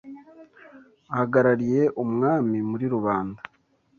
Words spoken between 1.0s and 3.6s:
ahagarariye umwami muri rubanda